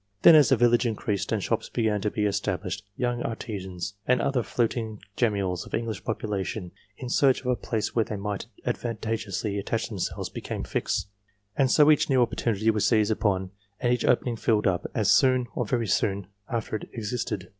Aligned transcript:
Then 0.23 0.33
as 0.33 0.49
the 0.49 0.57
village 0.57 0.87
increased 0.87 1.31
and 1.31 1.43
shops 1.43 1.69
began 1.69 2.01
to 2.01 2.09
be 2.09 2.25
established, 2.25 2.83
young 2.97 3.21
artisans, 3.21 3.93
and 4.07 4.19
other 4.19 4.41
floating 4.41 4.99
gemmules 5.15 5.63
of 5.67 5.75
English 5.75 6.03
population, 6.03 6.71
in 6.97 7.07
search 7.07 7.41
of 7.41 7.45
a 7.45 7.55
place 7.55 7.95
where 7.95 8.03
they 8.03 8.15
might 8.15 8.47
advantageously 8.65 9.59
attach 9.59 9.89
them 9.89 9.99
selves, 9.99 10.29
became 10.29 10.63
fixed, 10.63 11.07
and 11.55 11.69
so 11.69 11.91
each 11.91 12.09
new 12.09 12.19
opportunity 12.23 12.71
was 12.71 12.83
seized 12.87 13.11
upon 13.11 13.51
and 13.79 13.93
each 13.93 14.03
opening 14.03 14.37
filled 14.37 14.65
up, 14.65 14.87
as 14.95 15.11
soon 15.11 15.45
or 15.53 15.67
very 15.67 15.85
soon 15.85 16.25
after 16.49 16.77
it 16.77 16.89
existed. 16.93 17.49